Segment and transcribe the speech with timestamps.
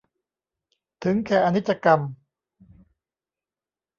[1.03, 1.99] ถึงแก่อนิจกรรม